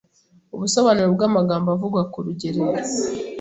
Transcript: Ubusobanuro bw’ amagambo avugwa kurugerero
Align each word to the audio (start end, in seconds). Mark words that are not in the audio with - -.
Ubusobanuro 0.55 1.09
bw’ 1.15 1.21
amagambo 1.29 1.67
avugwa 1.75 2.01
kurugerero 2.11 2.73